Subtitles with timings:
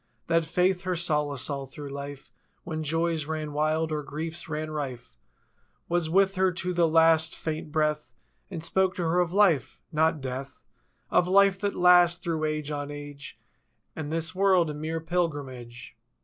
[0.25, 2.31] That Faith, her solace all through life;
[2.63, 5.15] When joys ran wild or griefs ran rife.
[5.89, 8.11] 218 Was with her to the last faint breath
[8.49, 10.63] And spoke to her of Life—not Death—
[11.11, 13.39] Of Life that lasts through age on age,
[13.95, 15.95] And this world—a mere pilgrimage.